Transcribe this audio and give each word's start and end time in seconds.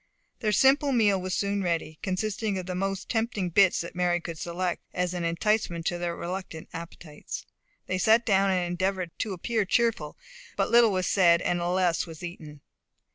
Their 0.39 0.51
simple 0.51 0.91
meal 0.91 1.21
was 1.21 1.35
soon 1.35 1.61
ready, 1.61 1.99
consisting 2.01 2.57
of 2.57 2.65
the 2.65 2.73
most 2.73 3.07
tempting 3.07 3.51
bits 3.51 3.81
that 3.81 3.93
Mary 3.93 4.19
could 4.19 4.39
select, 4.39 4.81
as 4.95 5.13
an 5.13 5.23
enticement 5.23 5.85
to 5.85 5.99
their 5.99 6.15
reluctant 6.15 6.69
appetites. 6.73 7.45
They 7.85 7.99
sat 7.99 8.25
down, 8.25 8.49
and 8.49 8.65
endeavoured 8.65 9.11
to 9.19 9.33
appear 9.33 9.63
cheerful, 9.63 10.17
but 10.57 10.71
little 10.71 10.91
was 10.91 11.05
said, 11.05 11.39
and 11.43 11.59
less 11.59 12.07
was 12.07 12.23
eaten. 12.23 12.61